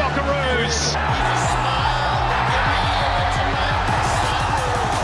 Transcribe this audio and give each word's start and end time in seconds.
Socceroos. 0.00 0.96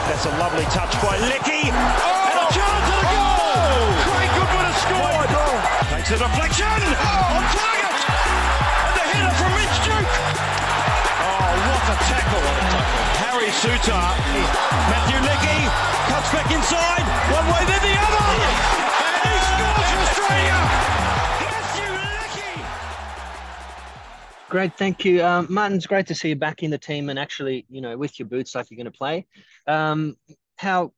That's 0.08 0.24
a 0.24 0.32
lovely 0.40 0.64
touch 0.72 0.96
by 1.04 1.20
Leckie. 1.28 1.68
Oh, 1.68 2.32
and 2.32 2.38
a 2.40 2.48
chance 2.48 2.88
at 2.88 3.04
a 3.04 3.08
goal! 3.12 3.44
Oh! 3.44 3.92
Craig 4.08 4.32
Goodwin 4.40 4.64
has 4.64 4.78
scored. 4.80 5.28
Takes 5.92 6.16
a 6.16 6.24
deflection. 6.24 6.80
Oh! 6.96 7.36
On 7.36 7.44
target. 7.52 7.92
And 8.88 8.96
the 8.96 9.04
header 9.04 9.36
from 9.36 9.52
Mitch 9.52 9.76
Duke. 9.84 10.08
Oh, 10.08 11.44
what 11.44 11.92
a 11.92 11.96
tackle. 12.08 12.40
What 12.40 12.56
a 12.56 12.64
tackle. 12.72 13.04
Harry 13.20 13.52
Souttar. 13.52 14.16
Mathew 14.88 15.20
Leckie 15.28 15.68
cuts 16.08 16.32
back 16.32 16.48
inside. 16.56 17.04
One 17.36 17.44
way, 17.52 17.68
then 17.68 17.84
the 17.84 18.00
other. 18.00 18.32
And 18.32 19.28
he 19.28 19.44
scores 19.44 19.88
for 19.92 20.00
Australia. 20.08 20.95
Great, 24.56 24.78
thank 24.78 25.04
you, 25.04 25.22
um, 25.22 25.46
Martin. 25.50 25.76
It's 25.76 25.86
great 25.86 26.06
to 26.06 26.14
see 26.14 26.30
you 26.30 26.34
back 26.34 26.62
in 26.62 26.70
the 26.70 26.78
team 26.78 27.10
and 27.10 27.18
actually, 27.18 27.66
you 27.68 27.82
know, 27.82 27.94
with 27.98 28.18
your 28.18 28.26
boots 28.26 28.54
like 28.54 28.70
you're 28.70 28.76
going 28.76 28.90
to 28.90 28.90
play. 28.90 29.26
Um, 29.66 30.16
how 30.56 30.94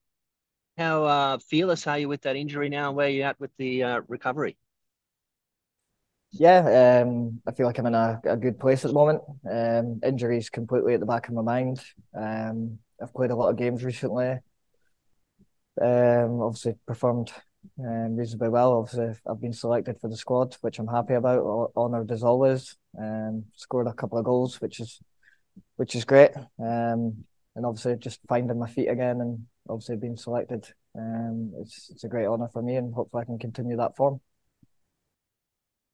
how 0.77 1.03
uh, 1.03 1.39
fearless 1.39 1.85
are 1.89 1.99
you 1.99 2.09
with 2.09 2.23
that 2.23 2.37
injury 2.37 2.69
now? 2.69 2.93
Where 2.93 3.09
are 3.09 3.11
you 3.11 3.23
at 3.23 3.41
with 3.41 3.51
the 3.59 3.83
uh, 3.83 4.01
recovery? 4.07 4.57
Yeah, 6.31 7.03
um, 7.03 7.41
I 7.49 7.51
feel 7.51 7.67
like 7.67 7.79
I'm 7.79 7.87
in 7.87 7.97
a, 7.97 8.21
a 8.27 8.37
good 8.37 8.61
place 8.61 8.85
at 8.85 8.93
the 8.93 8.95
moment. 8.95 9.23
Um, 9.51 9.99
injuries 10.05 10.51
completely 10.51 10.95
at 10.95 11.01
the 11.01 11.07
back 11.07 11.27
of 11.27 11.35
my 11.35 11.43
mind. 11.43 11.83
Um, 12.15 12.79
I've 13.03 13.13
played 13.13 13.33
a 13.33 13.35
lot 13.35 13.51
of 13.51 13.57
games 13.57 13.83
recently. 13.83 14.39
Um, 15.83 16.43
obviously 16.43 16.77
performed 16.87 17.33
um, 17.79 18.17
reasonably 18.17 18.49
well. 18.49 18.73
Obviously, 18.75 19.21
I've 19.29 19.41
been 19.41 19.53
selected 19.53 20.01
for 20.01 20.09
the 20.09 20.17
squad, 20.17 20.57
which 20.61 20.79
I'm 20.79 20.87
happy 20.87 21.15
about. 21.15 21.73
Honoured 21.77 22.11
as 22.11 22.23
always. 22.23 22.77
Um, 22.99 23.45
scored 23.55 23.87
a 23.87 23.93
couple 23.93 24.19
of 24.19 24.25
goals, 24.25 24.61
which 24.61 24.81
is 24.81 25.01
which 25.77 25.95
is 25.95 26.05
great. 26.05 26.33
Um, 26.59 27.25
and 27.57 27.67
obviously 27.67 27.97
just 27.97 28.21
finding 28.29 28.59
my 28.59 28.69
feet 28.69 28.89
again, 28.89 29.21
and 29.21 29.47
obviously 29.69 29.97
being 29.97 30.17
selected. 30.17 30.67
Um, 30.97 31.53
it's 31.61 31.91
it's 31.91 32.05
a 32.05 32.09
great 32.09 32.27
honour 32.27 32.49
for 32.53 32.63
me, 32.63 32.77
and 32.77 32.93
hopefully 32.95 33.23
I 33.23 33.25
can 33.25 33.39
continue 33.39 33.77
that 33.77 33.97
form. 33.97 34.21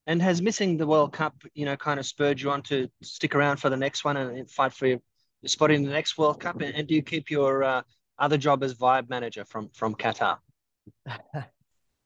And 0.07 0.21
has 0.21 0.43
missing 0.43 0.77
the 0.77 0.87
World 0.87 1.13
Cup, 1.13 1.35
you 1.55 1.65
know, 1.65 1.77
kind 1.77 1.99
of 1.99 2.07
spurred 2.07 2.41
you 2.41 2.51
on 2.51 2.63
to 2.65 2.89
stick 3.03 3.35
around 3.35 3.57
for 3.57 3.71
the 3.71 3.77
next 3.77 4.05
one 4.05 4.19
and 4.19 4.51
fight 4.51 4.75
for 4.75 4.87
your 4.87 5.01
spot 5.47 5.71
in 5.71 5.83
the 5.83 5.91
next 5.91 6.19
World 6.19 6.41
Cup? 6.41 6.61
And, 6.61 6.75
and 6.75 6.87
do 6.87 6.95
you 6.95 7.03
keep 7.03 7.31
your 7.31 7.65
uh, 7.65 7.83
other 8.19 8.37
job 8.37 8.63
as 8.63 8.75
vibe 8.75 9.09
manager 9.09 9.45
from 9.45 9.71
from 9.71 9.95
Qatar? 9.95 10.39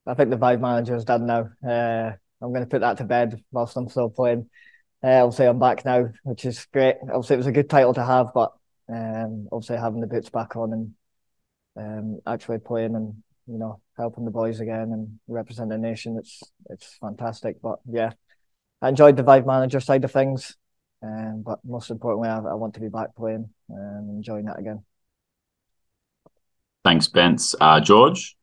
I 0.09 0.15
think 0.15 0.31
the 0.31 0.39
vibe 0.39 0.61
manager 0.61 0.97
is 0.97 1.05
done 1.05 1.27
now. 1.27 1.51
Uh, 1.63 2.13
I'm 2.41 2.53
going 2.53 2.65
to 2.65 2.67
put 2.67 2.81
that 2.81 2.97
to 2.99 3.05
bed 3.05 3.43
whilst 3.53 3.77
I'm 3.77 3.91
still 3.91 4.09
playing. 4.09 4.49
Uh, 5.05 5.23
obviously, 5.25 5.47
I'm 5.47 5.59
back 5.59 5.85
now, 5.85 6.09
which 6.23 6.47
is 6.47 6.67
great. 6.73 6.97
Obviously, 7.03 7.35
it 7.35 7.39
was 7.39 7.47
a 7.47 7.53
good 7.53 7.69
title 7.69 7.93
to 7.95 8.05
have, 8.05 8.29
but 8.35 8.53
um, 8.89 9.49
obviously 9.53 9.77
having 9.77 10.01
the 10.01 10.07
boots 10.07 10.31
back 10.31 10.57
on 10.57 10.73
and 10.73 10.95
um, 11.77 12.21
actually 12.27 12.59
playing 12.59 12.97
and 12.97 13.23
you 13.47 13.59
know 13.59 13.81
helping 13.99 14.25
the 14.25 14.31
boys 14.31 14.61
again 14.61 14.93
and 14.93 15.21
representing 15.29 15.81
the 15.81 15.89
nation, 15.89 16.17
it's 16.19 16.43
it's 16.71 16.97
fantastic. 17.01 17.61
But 17.61 17.79
yeah, 17.87 18.13
I 18.81 18.89
enjoyed 18.89 19.17
the 19.17 19.25
vibe 19.25 19.47
manager 19.47 19.79
side 19.79 20.05
of 20.05 20.11
things, 20.11 20.57
um, 21.03 21.43
but 21.45 21.59
most 21.65 21.91
importantly, 21.91 22.31
I, 22.31 22.39
I 22.39 22.55
want 22.55 22.75
to 22.75 22.81
be 22.81 22.89
back 22.89 23.15
playing 23.15 23.51
and 23.69 24.11
enjoying 24.11 24.47
that 24.47 24.59
again. 24.59 24.85
Thanks, 26.83 27.09
Bence. 27.09 27.55
Uh, 27.61 27.81
George. 27.81 28.38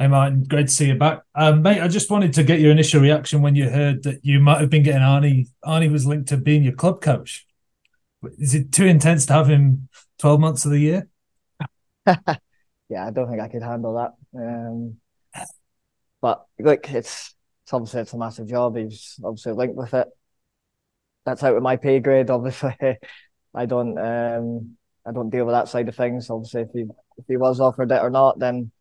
Hey 0.00 0.06
Martin, 0.06 0.44
great 0.44 0.68
to 0.68 0.72
see 0.72 0.86
you 0.86 0.94
back, 0.94 1.24
um, 1.34 1.60
mate. 1.60 1.82
I 1.82 1.86
just 1.86 2.10
wanted 2.10 2.32
to 2.32 2.42
get 2.42 2.58
your 2.58 2.70
initial 2.70 3.02
reaction 3.02 3.42
when 3.42 3.54
you 3.54 3.68
heard 3.68 4.02
that 4.04 4.24
you 4.24 4.40
might 4.40 4.58
have 4.58 4.70
been 4.70 4.82
getting 4.82 5.02
Arnie. 5.02 5.48
Arnie 5.62 5.92
was 5.92 6.06
linked 6.06 6.30
to 6.30 6.38
being 6.38 6.64
your 6.64 6.72
club 6.72 7.02
coach. 7.02 7.46
Is 8.38 8.54
it 8.54 8.72
too 8.72 8.86
intense 8.86 9.26
to 9.26 9.34
have 9.34 9.46
him 9.46 9.90
twelve 10.18 10.40
months 10.40 10.64
of 10.64 10.70
the 10.70 10.78
year? 10.78 11.08
yeah, 12.06 12.16
I 12.90 13.10
don't 13.10 13.28
think 13.28 13.42
I 13.42 13.48
could 13.48 13.62
handle 13.62 13.92
that. 13.96 14.40
Um, 14.42 14.96
but 16.22 16.46
look, 16.58 16.90
it's 16.90 17.34
it's 17.64 17.72
obviously 17.74 18.00
it's 18.00 18.14
a 18.14 18.18
massive 18.18 18.48
job. 18.48 18.78
He's 18.78 19.20
obviously 19.22 19.52
linked 19.52 19.76
with 19.76 19.92
it. 19.92 20.08
That's 21.26 21.42
out 21.42 21.56
of 21.56 21.62
my 21.62 21.76
pay 21.76 22.00
grade. 22.00 22.30
Obviously, 22.30 22.74
I 23.54 23.66
don't 23.66 23.98
um, 23.98 24.78
I 25.04 25.12
don't 25.12 25.28
deal 25.28 25.44
with 25.44 25.52
that 25.56 25.68
side 25.68 25.90
of 25.90 25.94
things. 25.94 26.30
Obviously, 26.30 26.62
if 26.62 26.68
he 26.72 26.80
if 27.18 27.26
he 27.28 27.36
was 27.36 27.60
offered 27.60 27.92
it 27.92 28.02
or 28.02 28.08
not, 28.08 28.38
then 28.38 28.72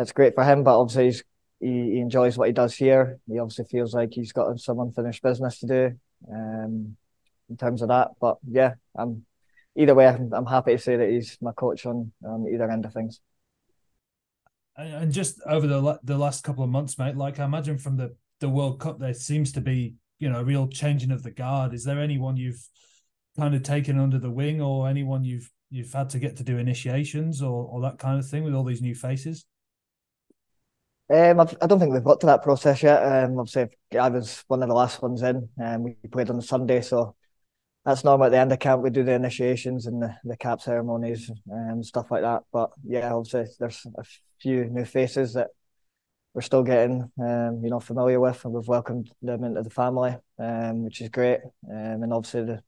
that's 0.00 0.12
great 0.12 0.34
for 0.34 0.44
him. 0.44 0.64
But 0.64 0.80
obviously, 0.80 1.22
he, 1.60 1.92
he 1.92 2.00
enjoys 2.00 2.38
what 2.38 2.48
he 2.48 2.54
does 2.54 2.74
here. 2.74 3.18
He 3.28 3.38
obviously 3.38 3.66
feels 3.66 3.92
like 3.92 4.12
he's 4.12 4.32
got 4.32 4.58
some 4.58 4.80
unfinished 4.80 5.22
business 5.22 5.58
to 5.60 5.66
do 5.66 5.98
um, 6.32 6.96
in 7.50 7.56
terms 7.58 7.82
of 7.82 7.88
that. 7.88 8.12
But 8.18 8.38
yeah, 8.48 8.74
I'm 8.96 9.26
either 9.76 9.94
way. 9.94 10.08
I'm, 10.08 10.32
I'm 10.32 10.46
happy 10.46 10.72
to 10.72 10.78
say 10.78 10.96
that 10.96 11.10
he's 11.10 11.36
my 11.42 11.52
coach 11.52 11.84
on 11.84 12.12
on 12.24 12.46
either 12.52 12.70
end 12.70 12.86
of 12.86 12.94
things. 12.94 13.20
And 14.76 15.12
just 15.12 15.38
over 15.46 15.66
the 15.66 16.00
the 16.02 16.16
last 16.16 16.44
couple 16.44 16.64
of 16.64 16.70
months, 16.70 16.98
mate, 16.98 17.16
like 17.16 17.38
I 17.38 17.44
imagine 17.44 17.76
from 17.76 17.98
the 17.98 18.16
the 18.40 18.48
World 18.48 18.80
Cup, 18.80 18.98
there 18.98 19.12
seems 19.12 19.52
to 19.52 19.60
be 19.60 19.96
you 20.18 20.30
know 20.30 20.40
a 20.40 20.44
real 20.44 20.66
changing 20.66 21.10
of 21.10 21.22
the 21.22 21.30
guard. 21.30 21.74
Is 21.74 21.84
there 21.84 22.00
anyone 22.00 22.38
you've 22.38 22.66
kind 23.38 23.54
of 23.54 23.62
taken 23.62 23.98
under 23.98 24.18
the 24.18 24.30
wing, 24.30 24.62
or 24.62 24.88
anyone 24.88 25.24
you've 25.24 25.50
you've 25.68 25.92
had 25.92 26.08
to 26.10 26.18
get 26.18 26.38
to 26.38 26.42
do 26.42 26.56
initiations 26.56 27.42
or 27.42 27.66
or 27.66 27.82
that 27.82 27.98
kind 27.98 28.18
of 28.18 28.26
thing 28.26 28.44
with 28.44 28.54
all 28.54 28.64
these 28.64 28.80
new 28.80 28.94
faces? 28.94 29.44
Um, 31.12 31.40
I 31.40 31.44
do 31.44 31.56
not 31.60 31.80
think 31.80 31.92
we've 31.92 32.04
got 32.04 32.20
to 32.20 32.26
that 32.26 32.42
process 32.42 32.82
yet. 32.84 33.02
Um, 33.02 33.38
obviously, 33.38 33.76
I 33.98 34.08
was 34.08 34.44
one 34.46 34.62
of 34.62 34.68
the 34.68 34.74
last 34.74 35.02
ones 35.02 35.22
in, 35.22 35.48
and 35.58 35.74
um, 35.76 35.82
we 35.82 35.94
played 36.08 36.30
on 36.30 36.40
Sunday, 36.40 36.82
so 36.82 37.16
that's 37.84 38.04
normal 38.04 38.26
at 38.26 38.30
the 38.30 38.38
end 38.38 38.52
of 38.52 38.60
camp. 38.60 38.82
We 38.82 38.90
do 38.90 39.02
the 39.02 39.14
initiations 39.14 39.86
and 39.86 40.00
the, 40.00 40.16
the 40.22 40.36
cap 40.36 40.60
ceremonies 40.60 41.28
and 41.48 41.84
stuff 41.84 42.12
like 42.12 42.22
that. 42.22 42.44
But 42.52 42.70
yeah, 42.84 43.12
obviously, 43.12 43.46
there's 43.58 43.84
a 43.98 44.04
few 44.40 44.66
new 44.66 44.84
faces 44.84 45.32
that 45.32 45.48
we're 46.32 46.42
still 46.42 46.62
getting, 46.62 47.10
um, 47.20 47.60
you 47.64 47.70
know, 47.70 47.80
familiar 47.80 48.20
with, 48.20 48.44
and 48.44 48.54
we've 48.54 48.68
welcomed 48.68 49.10
them 49.20 49.42
into 49.42 49.62
the 49.62 49.70
family, 49.70 50.16
um, 50.38 50.84
which 50.84 51.00
is 51.00 51.08
great. 51.08 51.40
Um, 51.68 52.04
and 52.04 52.12
obviously, 52.12 52.44
the 52.44 52.62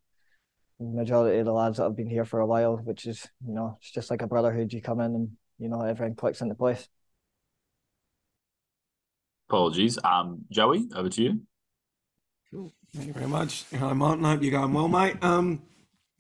majority 0.80 1.38
of 1.38 1.44
the 1.46 1.52
lads 1.52 1.76
that 1.76 1.84
have 1.84 1.96
been 1.96 2.10
here 2.10 2.24
for 2.24 2.40
a 2.40 2.46
while, 2.46 2.76
which 2.78 3.06
is, 3.06 3.24
you 3.46 3.54
know, 3.54 3.78
it's 3.80 3.92
just 3.92 4.10
like 4.10 4.22
a 4.22 4.26
brotherhood. 4.26 4.72
You 4.72 4.82
come 4.82 4.98
in 4.98 5.14
and 5.14 5.30
you 5.60 5.68
know 5.68 5.82
everything 5.82 6.16
clicks 6.16 6.40
into 6.40 6.56
place. 6.56 6.88
Apologies. 9.52 9.98
Um, 10.02 10.46
Joey, 10.50 10.88
over 10.96 11.10
to 11.10 11.22
you. 11.22 11.40
Cool. 12.50 12.72
Thank 12.94 13.08
you 13.08 13.12
very 13.12 13.26
much. 13.26 13.66
Hi, 13.78 13.92
Martin. 13.92 14.24
Hope 14.24 14.42
you're 14.42 14.50
going 14.50 14.72
well, 14.72 14.88
mate. 14.88 15.22
Um, 15.22 15.60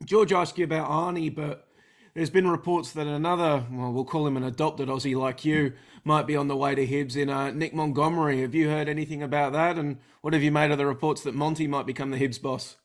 George 0.04 0.34
asked 0.34 0.58
you 0.58 0.64
about 0.64 0.90
Arnie, 0.90 1.34
but 1.34 1.66
there's 2.12 2.28
been 2.28 2.46
reports 2.46 2.92
that 2.92 3.06
another, 3.06 3.64
well, 3.72 3.90
we'll 3.90 4.04
call 4.04 4.26
him 4.26 4.36
an 4.36 4.42
adopted 4.42 4.90
Aussie 4.90 5.16
like 5.16 5.46
you, 5.46 5.72
might 6.04 6.26
be 6.26 6.36
on 6.36 6.48
the 6.48 6.56
way 6.56 6.74
to 6.74 6.86
Hibs 6.86 7.16
in 7.16 7.30
uh, 7.30 7.52
Nick 7.52 7.72
Montgomery. 7.72 8.42
Have 8.42 8.54
you 8.54 8.68
heard 8.68 8.86
anything 8.86 9.22
about 9.22 9.54
that? 9.54 9.78
And 9.78 9.96
what 10.20 10.34
have 10.34 10.42
you 10.42 10.52
made 10.52 10.70
of 10.70 10.76
the 10.76 10.84
reports 10.84 11.22
that 11.22 11.34
Monty 11.34 11.66
might 11.66 11.86
become 11.86 12.10
the 12.10 12.18
Hibs 12.18 12.42
boss? 12.42 12.76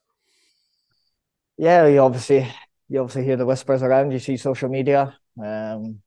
Yeah, 1.57 1.87
you 1.87 1.99
obviously 1.99 2.49
you 2.87 3.01
obviously 3.01 3.25
hear 3.25 3.35
the 3.35 3.45
whispers 3.45 3.83
around. 3.83 4.11
You 4.11 4.19
see 4.19 4.37
social 4.37 4.69
media. 4.69 5.13
Um, 5.43 5.99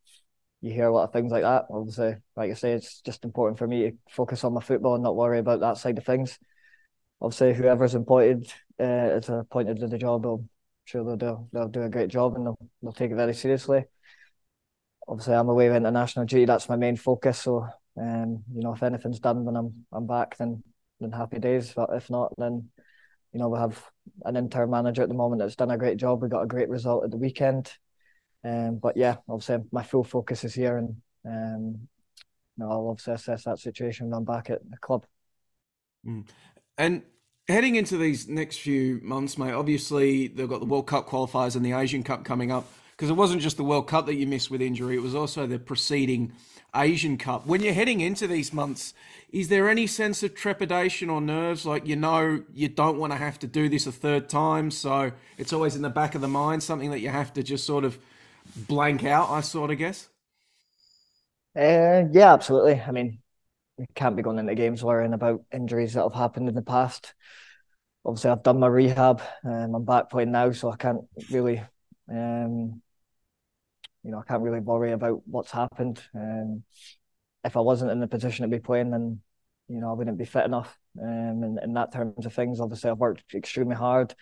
you 0.61 0.73
hear 0.73 0.87
a 0.89 0.93
lot 0.93 1.05
of 1.05 1.13
things 1.13 1.33
like 1.33 1.43
that. 1.43 1.67
Obviously, 1.71 2.17
like 2.37 2.51
I 2.51 2.55
say, 2.55 2.73
it's 2.73 3.01
just 3.01 3.25
important 3.25 3.59
for 3.59 3.67
me 3.67 3.91
to 3.91 3.97
focus 4.11 4.45
on 4.45 4.53
my 4.55 4.61
football 4.61 4.95
and 4.95 5.03
not 5.03 5.17
worry 5.17 5.39
about 5.39 5.61
that 5.61 5.79
side 5.79 5.99
of 5.99 6.05
things. 6.05 6.39
Obviously, 7.21 7.55
whoever's 7.55 7.95
appointed 7.95 8.53
uh, 8.79 9.19
is 9.19 9.29
appointed 9.29 9.79
to 9.81 9.89
the 9.89 9.99
job, 9.99 10.27
I'm 10.27 10.49
sure 10.85 11.05
they'll 11.05 11.17
do 11.17 11.49
they'll 11.53 11.69
do 11.69 11.83
a 11.83 11.89
great 11.89 12.11
job 12.11 12.37
and 12.37 12.47
they'll 12.47 12.59
they'll 12.83 12.93
take 12.93 13.11
it 13.11 13.17
very 13.17 13.35
seriously. 13.35 13.85
Obviously, 15.09 15.35
I'm 15.35 15.49
away 15.49 15.69
with 15.69 15.77
international 15.79 16.25
duty. 16.27 16.45
That's 16.45 16.69
my 16.69 16.77
main 16.77 16.97
focus. 16.97 17.41
So, 17.41 17.67
um, 17.97 18.45
you 18.55 18.63
know, 18.63 18.73
if 18.75 18.83
anything's 18.83 19.19
done 19.19 19.45
when 19.45 19.57
I'm 19.57 19.87
I'm 19.93 20.07
back, 20.07 20.37
then 20.37 20.63
then 21.01 21.13
happy 21.13 21.39
days. 21.39 21.73
But 21.75 21.91
if 21.95 22.11
not, 22.11 22.33
then 22.39 22.71
you 23.33 23.41
know 23.41 23.49
we 23.49 23.59
have 23.59 23.83
an 24.25 24.37
interim 24.37 24.71
manager 24.71 25.03
at 25.03 25.09
the 25.09 25.15
moment 25.15 25.41
that's 25.41 25.57
done 25.57 25.71
a 25.71 25.79
great 25.79 25.97
job. 25.97 26.23
We 26.23 26.29
got 26.29 26.43
a 26.43 26.47
great 26.47 26.69
result 26.69 27.05
at 27.05 27.11
the 27.11 27.17
weekend. 27.17 27.73
Um, 28.45 28.79
but 28.79 28.97
yeah, 28.97 29.17
obviously 29.29 29.65
my 29.71 29.83
full 29.83 30.05
focus 30.05 30.45
is 30.45 30.55
here, 30.55 30.79
and 30.79 30.97
um, 31.27 31.89
you 32.57 32.65
know, 32.65 32.71
I'll 32.71 32.89
obviously 32.89 33.15
assess 33.15 33.45
that 33.45 33.59
situation 33.59 34.07
when 34.07 34.19
I'm 34.19 34.25
back 34.25 34.51
at 34.51 34.69
the 34.69 34.79
club. 34.79 35.05
Mm. 36.07 36.27
And 36.79 37.03
heading 37.49 37.77
into 37.77 37.99
these 37.99 38.29
next 38.29 38.59
few 38.59 39.01
months, 39.03 39.37
mate, 39.37 39.53
obviously 39.53 40.29
they've 40.29 40.49
got 40.49 40.61
the 40.61 40.67
World 40.67 40.87
Cup 40.87 41.09
qualifiers 41.09 41.57
and 41.57 41.65
the 41.65 41.73
Asian 41.73 42.03
Cup 42.03 42.25
coming 42.25 42.51
up. 42.51 42.67
Because 42.97 43.11
it 43.11 43.15
wasn't 43.15 43.41
just 43.41 43.57
the 43.57 43.65
World 43.65 43.89
Cup 43.89 44.05
that 44.07 44.17
you 44.17 44.27
missed 44.27 44.51
with 44.51 44.61
injury; 44.61 44.95
it 44.95 45.01
was 45.01 45.15
also 45.15 45.47
the 45.47 45.59
preceding 45.59 46.33
Asian 46.77 47.17
Cup. 47.17 47.47
When 47.47 47.63
you're 47.63 47.73
heading 47.73 48.03
into 48.03 48.27
these 48.27 48.53
months, 48.53 48.93
is 49.33 49.49
there 49.49 49.71
any 49.71 49.87
sense 49.87 50.23
of 50.23 50.35
trepidation 50.35 51.09
or 51.09 51.23
nerves? 51.23 51.65
Like 51.65 51.87
you 51.87 51.97
know 51.97 52.43
you 52.53 52.69
don't 52.69 52.99
want 52.99 53.15
to 53.15 53.19
have 53.19 53.39
to 53.39 53.47
do 53.47 53.71
this 53.71 53.87
a 53.87 53.93
third 53.93 54.29
time, 54.29 54.71
so 54.71 55.13
it's 55.39 55.55
always 55.55 55.77
in 55.77 55.83
the 55.83 55.89
back 55.89 56.15
of 56.15 56.21
the 56.21 56.29
mind, 56.29 56.63
something 56.63 56.91
that 56.91 57.01
you 57.01 57.09
have 57.09 57.33
to 57.35 57.43
just 57.43 57.65
sort 57.65 57.85
of 57.85 57.99
blank 58.57 59.05
out, 59.05 59.31
I 59.31 59.41
sort 59.41 59.71
of 59.71 59.79
guess. 59.79 60.09
Uh, 61.57 62.05
yeah, 62.13 62.33
absolutely. 62.33 62.81
I 62.81 62.91
mean, 62.93 63.19
you 63.79 63.87
can't 63.95 64.17
be 64.17 64.23
going 64.23 64.39
into 64.39 64.55
games 64.55 64.85
worrying 64.85 65.15
about 65.15 65.43
injuries 65.53 65.95
that 65.95 66.03
have 66.03 66.15
happened 66.15 66.49
in 66.49 66.55
the 66.55 66.63
past. 66.63 67.15
Obviously, 68.05 68.31
I've 68.31 68.43
done 68.43 68.61
my 68.61 68.69
rehab. 68.69 69.23
Um, 69.45 69.75
I'm 69.75 69.85
back 69.85 70.11
playing 70.11 70.33
now, 70.33 70.53
so 70.53 70.71
I 70.71 70.77
can't 70.77 71.03
really, 71.31 71.63
um, 72.11 72.83
you 74.03 74.11
know, 74.11 74.19
I 74.19 74.23
can't 74.25 74.43
really 74.43 74.61
worry 74.61 74.93
about 74.93 75.23
what's 75.27 75.51
happened. 75.51 76.03
Um, 76.15 76.65
if 77.45 77.57
I 77.57 77.61
wasn't 77.61 77.91
in 77.91 78.01
the 78.01 78.09
position 78.09 78.45
to 78.45 78.57
be 78.57 78.63
playing, 78.63 78.91
then 78.91 79.21
you 79.69 79.81
know 79.81 79.91
I 79.91 79.95
wouldn't 79.95 80.19
be 80.19 80.25
fit 80.25 80.45
enough. 80.45 80.79
Um, 81.01 81.43
in, 81.45 81.59
in 81.63 81.75
that 81.75 81.93
terms 81.93 82.27
of 82.27 82.35
things, 82.35 82.61
obviously 82.61 82.91
I've 82.91 82.99
worked 82.99 83.35
extremely 83.35 83.77
hard. 83.77 84.15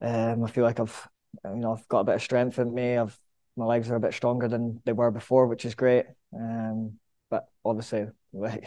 Um, 0.00 0.44
I 0.44 0.50
feel 0.50 0.64
like 0.64 0.80
I've, 0.80 1.08
you 1.44 1.56
know, 1.56 1.72
I've 1.72 1.88
got 1.88 2.00
a 2.00 2.04
bit 2.04 2.14
of 2.16 2.22
strength 2.22 2.58
in 2.58 2.74
me. 2.74 2.96
I've 2.96 3.18
my 3.56 3.64
legs 3.64 3.90
are 3.90 3.96
a 3.96 4.00
bit 4.00 4.14
stronger 4.14 4.48
than 4.48 4.80
they 4.84 4.92
were 4.92 5.10
before, 5.10 5.46
which 5.46 5.64
is 5.64 5.74
great. 5.74 6.04
Um, 6.34 6.98
but 7.30 7.46
obviously, 7.64 8.06
like 8.32 8.66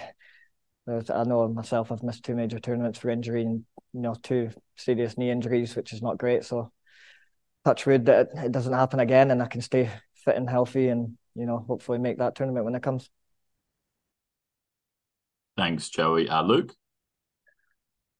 I 0.87 1.23
know 1.23 1.47
myself, 1.47 1.91
I've 1.91 2.03
missed 2.03 2.23
two 2.23 2.35
major 2.35 2.59
tournaments 2.59 2.99
for 2.99 3.09
injury 3.09 3.43
and 3.43 3.63
you 3.93 4.01
know 4.01 4.15
two 4.21 4.49
serious 4.75 5.17
knee 5.17 5.29
injuries, 5.29 5.75
which 5.75 5.93
is 5.93 6.01
not 6.01 6.17
great. 6.17 6.43
So 6.43 6.71
touch 7.65 7.85
wood 7.85 8.05
that 8.05 8.29
it 8.35 8.51
doesn't 8.51 8.73
happen 8.73 8.99
again, 8.99 9.31
and 9.31 9.41
I 9.41 9.47
can 9.47 9.61
stay 9.61 9.89
fit 10.15 10.35
and 10.35 10.49
healthy, 10.49 10.89
and 10.89 11.17
you 11.35 11.45
know 11.45 11.63
hopefully 11.67 11.99
make 11.99 12.17
that 12.17 12.35
tournament 12.35 12.65
when 12.65 12.75
it 12.75 12.83
comes. 12.83 13.09
Thanks, 15.57 15.89
Joey. 15.89 16.29
Uh, 16.29 16.41
Luke. 16.41 16.73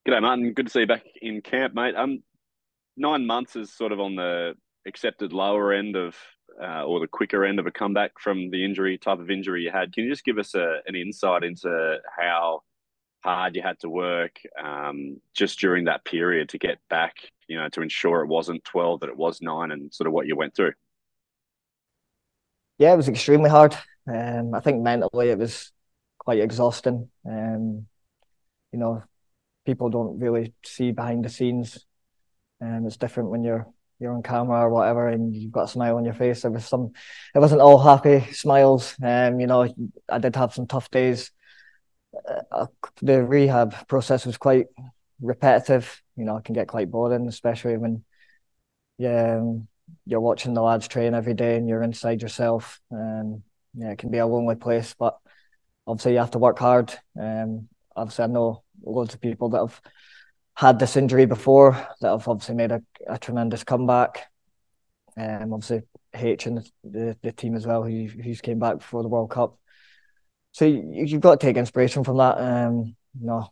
G'day, 0.08 0.22
Martin. 0.22 0.54
Good 0.54 0.68
to 0.68 0.72
see 0.72 0.82
you 0.82 0.88
back 0.88 1.04
in 1.22 1.42
camp, 1.42 1.74
mate. 1.74 1.96
Um, 1.96 2.22
nine 2.98 3.26
months 3.26 3.56
is 3.56 3.76
sort 3.76 3.92
of 3.92 4.00
on 4.00 4.16
the 4.16 4.54
accepted 4.86 5.34
lower 5.34 5.74
end 5.74 5.96
of 5.96 6.16
uh, 6.62 6.84
or 6.84 7.00
the 7.00 7.08
quicker 7.08 7.46
end 7.46 7.60
of 7.60 7.68
a 7.68 7.72
comeback 7.72 8.20
from 8.20 8.50
the 8.50 8.64
injury 8.64 8.98
type 8.98 9.20
of 9.20 9.30
injury 9.30 9.64
you 9.64 9.72
had. 9.72 9.94
Can 9.94 10.06
you 10.06 10.10
just 10.10 10.26
give 10.26 10.38
us 10.38 10.56
a, 10.56 10.80
an 10.88 10.96
insight 10.96 11.44
into 11.44 11.98
how 12.18 12.62
hard 13.24 13.56
you 13.56 13.62
had 13.62 13.80
to 13.80 13.90
work 13.90 14.40
um, 14.62 15.20
just 15.34 15.60
during 15.60 15.86
that 15.86 16.06
period 16.06 16.50
to 16.50 16.58
get 16.58 16.80
back, 16.90 17.16
you 17.48 17.58
know, 17.58 17.70
to 17.70 17.82
ensure 17.82 18.22
it 18.22 18.28
wasn't 18.28 18.64
12, 18.64 19.02
that 19.02 19.10
it 19.10 19.18
was 19.18 19.42
nine, 19.42 19.72
and 19.72 19.94
sort 19.94 20.08
of 20.08 20.14
what 20.14 20.28
you 20.28 20.36
went 20.36 20.56
through? 20.56 20.74
Yeah, 22.78 22.94
it 22.94 22.98
was 22.98 23.10
extremely 23.10 23.50
hard. 23.50 23.76
Um, 24.08 24.54
I 24.54 24.62
think 24.62 24.82
mentally 24.82 25.30
it 25.30 25.38
was 25.38 25.72
quite 26.18 26.40
exhausting. 26.40 27.10
Um, 27.30 27.88
you 28.72 28.80
know, 28.80 29.04
people 29.66 29.90
don't 29.90 30.20
really 30.20 30.54
see 30.64 30.92
behind 30.92 31.26
the 31.26 31.30
scenes, 31.30 31.86
and 32.62 32.86
it's 32.86 32.98
different 32.98 33.30
when 33.30 33.44
you're 33.44 33.68
you're 34.00 34.14
on 34.14 34.24
camera 34.24 34.62
or 34.62 34.70
whatever 34.70 35.10
and 35.10 35.36
you've 35.36 35.52
got 35.52 35.66
a 35.66 35.68
smile 35.68 35.98
on 35.98 36.06
your 36.06 36.14
face. 36.14 36.42
There 36.42 36.52
was 36.52 36.66
some, 36.66 36.94
it 37.36 37.40
wasn't 37.40 37.62
all 37.62 37.78
happy 37.78 38.32
smiles. 38.32 38.96
Um, 39.04 39.40
you 39.40 39.48
know, 39.48 39.68
I 40.08 40.20
did 40.20 40.36
have 40.36 40.54
some 40.54 40.68
tough 40.68 40.90
days. 40.90 41.32
Uh, 42.52 42.68
the 43.02 43.24
rehab 43.24 43.88
process 43.88 44.26
was 44.26 44.38
quite 44.38 44.68
repetitive. 45.22 46.02
You 46.16 46.26
know, 46.26 46.38
it 46.38 46.46
can 46.46 46.56
get 46.56 46.68
quite 46.68 46.90
boring, 46.90 47.28
especially 47.28 47.78
when 47.78 48.04
yeah, 48.98 49.38
um, 49.38 49.68
you're 50.06 50.20
watching 50.20 50.54
the 50.54 50.62
lads 50.62 50.88
train 50.88 51.14
every 51.14 51.34
day 51.34 51.58
and 51.58 51.68
you're 51.68 51.84
inside 51.84 52.22
yourself. 52.22 52.80
Um, 52.92 53.44
yeah, 53.74 53.92
it 53.92 53.98
can 53.98 54.12
be 54.12 54.18
a 54.18 54.26
lonely 54.26 54.56
place, 54.56 54.96
but 54.98 55.18
obviously 55.86 56.14
you 56.14 56.20
have 56.20 56.32
to 56.32 56.40
work 56.40 56.60
hard. 56.60 56.94
Um, 57.20 57.68
obviously 57.96 58.24
I 58.24 58.28
know 58.28 58.64
loads 58.82 59.14
of 59.14 59.22
people 59.22 59.50
that 59.50 59.60
have 59.60 59.82
had 60.60 60.78
this 60.78 60.98
injury 60.98 61.26
before 61.26 61.72
that 62.02 62.12
I've 62.12 62.28
obviously 62.28 62.56
made 62.56 62.74
a, 62.74 62.82
a 63.08 63.18
tremendous 63.18 63.64
comeback. 63.64 64.26
Um, 65.16 65.54
obviously 65.54 65.84
H 66.14 66.48
and 66.48 66.58
the, 66.58 66.72
the, 66.84 67.18
the, 67.24 67.32
team 67.32 67.56
as 67.56 67.66
well, 67.66 67.82
who 67.82 68.08
who's 68.08 68.42
came 68.42 68.60
back 68.60 68.80
before 68.80 69.02
the 69.02 69.08
World 69.08 69.32
Cup. 69.32 69.58
So 70.52 70.66
you, 70.66 71.06
you've 71.06 71.22
got 71.22 71.40
to 71.40 71.48
take 71.48 71.56
inspiration 71.56 72.04
from 72.04 72.18
that. 72.18 72.38
Um, 72.40 72.98
know, 73.22 73.48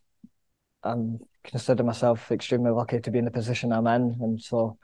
I'm 0.83 1.19
consider 1.45 1.81
myself 1.81 2.29
extremely 2.29 2.71
lucky 2.71 2.99
to 2.99 3.09
be 3.09 3.19
in 3.19 3.25
the 3.25 3.31
position 3.31 3.71
I'm 3.71 3.87
in, 3.87 4.17
and 4.19 4.41
so 4.41 4.77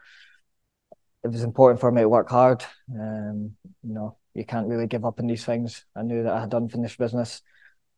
it 1.25 1.27
was 1.27 1.43
important 1.43 1.81
for 1.81 1.91
me 1.91 2.03
to 2.03 2.09
work 2.09 2.29
hard. 2.29 2.63
Um, 2.89 3.57
you 3.83 3.93
know, 3.93 4.15
you 4.33 4.45
can't 4.45 4.69
really 4.69 4.87
give 4.87 5.03
up 5.03 5.19
on 5.19 5.27
these 5.27 5.43
things. 5.43 5.85
I 5.93 6.03
knew 6.03 6.23
that 6.23 6.31
I 6.31 6.39
had 6.39 6.53
unfinished 6.53 6.99
business. 6.99 7.41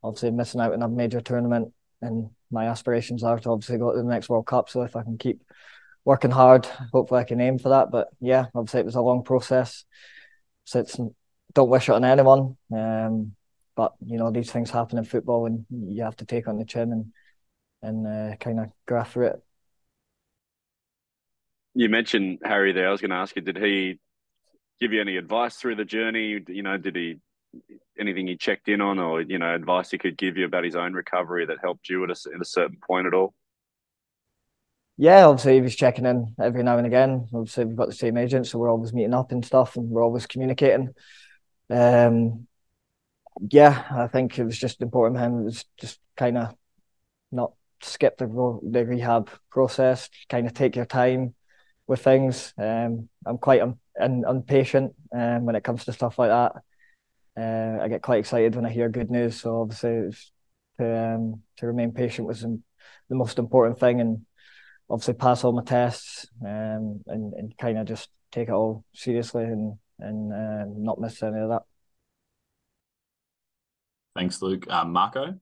Obviously, 0.01 0.31
missing 0.31 0.61
out 0.61 0.73
on 0.73 0.81
a 0.81 0.89
major 0.89 1.21
tournament 1.21 1.73
and 2.01 2.31
my 2.55 2.67
aspirations 2.67 3.23
are 3.23 3.37
to 3.37 3.49
obviously 3.49 3.77
go 3.77 3.91
to 3.91 3.97
the 3.97 4.03
next 4.03 4.29
World 4.29 4.47
Cup. 4.47 4.69
So 4.69 4.81
if 4.81 4.95
I 4.95 5.03
can 5.03 5.17
keep 5.17 5.43
working 6.05 6.31
hard, 6.31 6.65
hopefully 6.93 7.19
I 7.19 7.25
can 7.25 7.41
aim 7.41 7.59
for 7.59 7.69
that. 7.69 7.91
But 7.91 8.07
yeah, 8.19 8.45
obviously 8.55 8.79
it 8.79 8.85
was 8.85 8.95
a 8.95 9.01
long 9.01 9.23
process. 9.23 9.83
So 10.63 10.79
it's 10.79 10.97
don't 11.53 11.69
wish 11.69 11.89
it 11.89 11.93
on 11.93 12.05
anyone. 12.05 12.57
Um, 12.73 13.35
but 13.75 13.93
you 14.05 14.17
know 14.17 14.31
these 14.31 14.51
things 14.51 14.71
happen 14.71 14.97
in 14.97 15.03
football, 15.03 15.45
and 15.45 15.65
you 15.69 16.03
have 16.03 16.15
to 16.17 16.25
take 16.25 16.47
on 16.47 16.57
the 16.57 16.65
chin 16.65 16.91
and 16.91 17.13
and 17.81 18.07
uh, 18.07 18.35
kind 18.37 18.59
of 18.59 18.67
graft 18.87 19.13
through 19.13 19.27
it. 19.27 19.41
You 21.73 21.89
mentioned 21.89 22.39
Harry 22.43 22.71
there. 22.71 22.87
I 22.87 22.91
was 22.91 23.01
going 23.01 23.11
to 23.11 23.17
ask 23.17 23.35
you, 23.35 23.41
did 23.41 23.57
he 23.57 23.99
give 24.79 24.93
you 24.93 25.01
any 25.01 25.17
advice 25.17 25.57
through 25.57 25.75
the 25.75 25.83
journey? 25.83 26.39
You 26.47 26.63
know, 26.63 26.77
did 26.77 26.95
he 26.95 27.19
anything 27.99 28.27
he 28.27 28.37
checked 28.37 28.67
in 28.67 28.81
on, 28.81 28.99
or 28.99 29.21
you 29.21 29.39
know, 29.39 29.53
advice 29.53 29.91
he 29.91 29.97
could 29.97 30.17
give 30.17 30.37
you 30.37 30.45
about 30.45 30.63
his 30.63 30.75
own 30.75 30.93
recovery 30.93 31.45
that 31.45 31.57
helped 31.61 31.89
you 31.89 32.03
at 32.03 32.09
a, 32.09 32.33
at 32.33 32.41
a 32.41 32.45
certain 32.45 32.77
point 32.85 33.07
at 33.07 33.13
all? 33.13 33.33
Yeah, 34.97 35.25
obviously 35.25 35.55
he 35.55 35.61
was 35.61 35.75
checking 35.75 36.05
in 36.05 36.35
every 36.39 36.63
now 36.63 36.77
and 36.77 36.87
again. 36.87 37.27
Obviously 37.33 37.65
we've 37.65 37.75
got 37.75 37.87
the 37.87 37.93
same 37.93 38.17
agent, 38.17 38.47
so 38.47 38.57
we're 38.57 38.71
always 38.71 38.93
meeting 38.93 39.13
up 39.13 39.31
and 39.31 39.45
stuff, 39.45 39.75
and 39.75 39.89
we're 39.89 40.03
always 40.03 40.25
communicating. 40.25 40.93
Um, 41.69 42.47
yeah, 43.49 43.85
I 43.91 44.07
think 44.07 44.39
it 44.39 44.45
was 44.45 44.57
just 44.57 44.81
important 44.81 45.19
him. 45.19 45.41
It 45.41 45.45
was 45.45 45.65
just 45.77 45.99
kind 46.15 46.37
of 46.37 46.55
not 47.31 47.53
skip 47.81 48.17
the 48.17 48.27
the 48.63 48.85
rehab 48.85 49.29
process. 49.49 50.09
Kind 50.29 50.47
of 50.47 50.53
take 50.53 50.75
your 50.77 50.85
time 50.85 51.35
with 51.87 52.01
things. 52.01 52.53
Um, 52.57 53.09
I'm 53.25 53.37
quite 53.37 53.61
um, 53.61 53.79
impatient 53.99 54.93
um, 55.13 55.45
when 55.45 55.55
it 55.55 55.63
comes 55.63 55.85
to 55.85 55.93
stuff 55.93 56.17
like 56.17 56.29
that. 56.29 56.53
Uh, 57.37 57.77
I 57.81 57.87
get 57.87 58.01
quite 58.01 58.19
excited 58.19 58.55
when 58.55 58.65
I 58.65 58.69
hear 58.69 58.89
good 58.89 59.11
news. 59.11 59.41
So 59.41 59.61
obviously, 59.61 60.09
to 60.79 61.15
um, 61.15 61.41
to 61.57 61.67
remain 61.67 61.91
patient 61.91 62.27
was 62.27 62.41
the 62.41 63.15
most 63.15 63.39
important 63.39 63.79
thing, 63.79 64.01
and 64.01 64.25
obviously 64.89 65.15
pass 65.15 65.43
all 65.43 65.51
my 65.51 65.63
tests 65.63 66.27
um, 66.41 67.01
and 67.07 67.33
and 67.33 67.57
kind 67.57 67.77
of 67.77 67.87
just 67.87 68.09
take 68.31 68.49
it 68.49 68.53
all 68.53 68.83
seriously 68.93 69.43
and 69.43 69.77
and 69.99 70.33
uh, 70.33 70.65
not 70.77 70.99
miss 70.99 71.21
any 71.23 71.39
of 71.39 71.49
that. 71.49 71.63
Thanks, 74.15 74.41
Luke. 74.41 74.65
Um, 74.69 74.91
Marco. 74.91 75.35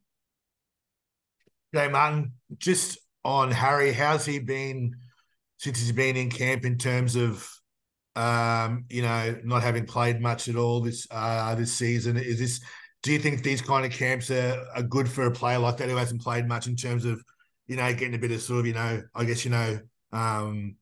Hey, 1.72 1.88
Martin. 1.88 2.34
Just 2.58 2.98
on 3.24 3.52
Harry, 3.52 3.94
how's 3.94 4.26
he 4.26 4.40
been 4.40 4.96
since 5.58 5.80
he's 5.80 5.92
been 5.92 6.18
in 6.18 6.30
camp 6.30 6.66
in 6.66 6.78
terms 6.78 7.16
of 7.16 7.48
um, 8.16 8.86
you 8.90 9.02
know, 9.02 9.36
not 9.44 9.64
having 9.64 9.86
played 9.86 10.22
much 10.22 10.48
at 10.48 10.56
all 10.56 10.82
this 10.82 11.08
uh, 11.12 11.56
this 11.56 11.74
season. 11.74 12.18
Is 12.18 12.40
this? 12.40 12.62
Do 13.02 13.12
you 13.12 13.20
think 13.20 13.44
these 13.44 13.62
kind 13.62 13.86
of 13.86 13.92
camps 13.92 14.32
are, 14.32 14.66
are 14.76 14.84
good 14.84 15.10
for 15.10 15.26
a 15.26 15.32
player 15.32 15.60
like 15.60 15.78
that 15.78 15.90
who 15.90 15.98
hasn't 15.98 16.22
played 16.22 16.48
much 16.48 16.68
in 16.68 16.76
terms 16.78 17.04
of, 17.04 17.22
you 17.68 17.76
know, 17.76 17.92
getting 17.94 18.16
a 18.16 18.18
bit 18.18 18.32
of 18.32 18.42
sort 18.42 18.62
of, 18.62 18.68
you 18.68 18.74
know, 18.74 19.02
I 19.14 19.26
guess 19.26 19.44
you 19.44 19.52
know, 19.52 19.80
um, 20.14 20.76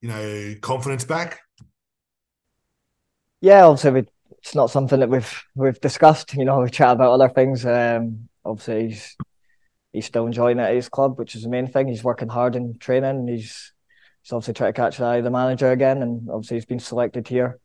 you 0.00 0.08
know, 0.08 0.54
confidence 0.62 1.04
back? 1.04 1.40
Yeah, 3.40 3.66
obviously 3.66 4.08
it's 4.38 4.54
not 4.54 4.70
something 4.70 5.00
that 5.00 5.08
we've 5.08 5.44
we've 5.54 5.80
discussed. 5.80 6.34
You 6.34 6.44
know, 6.44 6.60
we 6.60 6.70
chat 6.70 6.92
about 6.92 7.12
other 7.12 7.28
things. 7.28 7.64
Um, 7.64 8.28
obviously 8.44 8.88
he's 8.88 9.16
he's 9.92 10.06
still 10.06 10.26
enjoying 10.26 10.58
it 10.58 10.62
at 10.62 10.74
his 10.74 10.88
club, 10.88 11.18
which 11.18 11.34
is 11.34 11.42
the 11.42 11.48
main 11.48 11.66
thing. 11.66 11.88
He's 11.88 12.04
working 12.04 12.28
hard 12.28 12.56
in 12.56 12.78
training. 12.78 13.28
He's 13.28 13.73
he's 14.24 14.32
obviously 14.32 14.54
trying 14.54 14.72
to 14.72 14.80
catch 14.80 14.96
the 14.96 15.04
eye 15.04 15.16
of 15.16 15.24
the 15.24 15.30
manager 15.30 15.70
again, 15.70 16.02
and 16.02 16.28
obviously 16.30 16.56
he's 16.56 16.64
been 16.64 16.80
selected 16.80 17.28
here. 17.28 17.58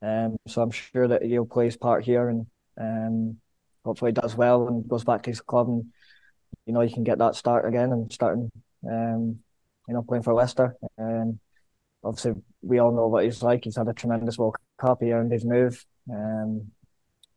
Um, 0.00 0.36
so 0.46 0.62
I'm 0.62 0.70
sure 0.70 1.08
that 1.08 1.22
he'll 1.22 1.44
play 1.44 1.64
his 1.64 1.76
part 1.76 2.04
here, 2.04 2.28
and 2.28 2.46
um, 2.80 3.38
hopefully 3.84 4.12
does 4.12 4.36
well 4.36 4.68
and 4.68 4.88
goes 4.88 5.04
back 5.04 5.22
to 5.24 5.30
his 5.30 5.40
club, 5.40 5.68
and 5.68 5.86
you 6.66 6.72
know 6.72 6.80
he 6.80 6.92
can 6.92 7.04
get 7.04 7.18
that 7.18 7.34
start 7.34 7.66
again 7.66 7.90
and 7.90 8.12
starting, 8.12 8.50
um, 8.88 9.40
you 9.88 9.94
know, 9.94 10.02
playing 10.02 10.22
for 10.22 10.34
Leicester. 10.34 10.76
And 10.96 11.40
obviously 12.04 12.40
we 12.62 12.78
all 12.78 12.92
know 12.92 13.08
what 13.08 13.24
he's 13.24 13.42
like. 13.42 13.64
He's 13.64 13.76
had 13.76 13.88
a 13.88 13.92
tremendous 13.92 14.38
World 14.38 14.56
Cup. 14.80 14.98
He 15.00 15.12
earned 15.12 15.32
his 15.32 15.44
move, 15.44 15.84
um, 16.10 16.70